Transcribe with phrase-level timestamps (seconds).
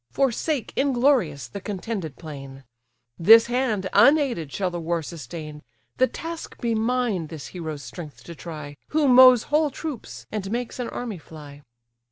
[0.09, 2.63] Forsake, inglorious, the contended plain;
[3.19, 5.61] This hand unaided shall the war sustain:
[5.97, 10.79] The task be mine this hero's strength to try, Who mows whole troops, and makes
[10.79, 11.61] an army fly."